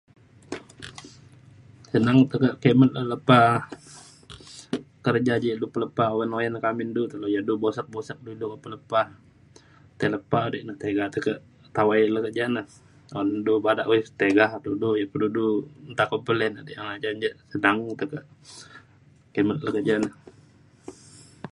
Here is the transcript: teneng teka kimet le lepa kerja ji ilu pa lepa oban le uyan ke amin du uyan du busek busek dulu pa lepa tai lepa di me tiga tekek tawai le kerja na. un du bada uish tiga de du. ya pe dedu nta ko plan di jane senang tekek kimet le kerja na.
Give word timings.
teneng 1.91 2.19
teka 2.31 2.49
kimet 2.61 2.91
le 2.97 3.01
lepa 3.11 3.39
kerja 5.05 5.33
ji 5.41 5.47
ilu 5.55 5.65
pa 5.73 5.77
lepa 5.83 6.03
oban 6.13 6.29
le 6.31 6.35
uyan 6.39 6.61
ke 6.61 6.67
amin 6.71 6.89
du 6.95 7.01
uyan 7.27 7.45
du 7.47 7.53
busek 7.63 7.87
busek 7.93 8.19
dulu 8.25 8.45
pa 8.63 8.67
lepa 8.73 9.01
tai 9.97 10.09
lepa 10.15 10.39
di 10.51 10.59
me 10.67 10.73
tiga 10.81 11.05
tekek 11.13 11.39
tawai 11.75 12.03
le 12.13 12.19
kerja 12.25 12.43
na. 12.55 12.61
un 13.19 13.27
du 13.45 13.53
bada 13.65 13.83
uish 13.91 14.09
tiga 14.21 14.45
de 14.63 14.69
du. 14.81 14.89
ya 14.99 15.05
pe 15.11 15.17
dedu 15.21 15.45
nta 15.91 16.03
ko 16.09 16.15
plan 16.27 16.53
di 16.67 16.73
jane 17.03 17.29
senang 17.51 17.77
tekek 17.99 18.23
kimet 19.33 19.59
le 19.65 19.69
kerja 19.75 19.95
na. 20.03 20.09